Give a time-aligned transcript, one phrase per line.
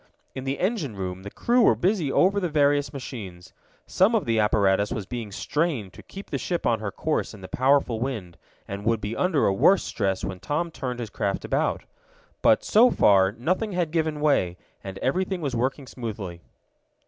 [0.33, 3.53] In the engine room the crew were busy over the various machines.
[3.85, 7.41] Some of the apparatus was being strained to keep the ship on her course in
[7.41, 8.35] the powerful wind,
[8.67, 11.83] and would be under a worse stress when Tom turned his craft about.
[12.41, 16.41] But, so far, nothing had given way, and everything was working smoothly.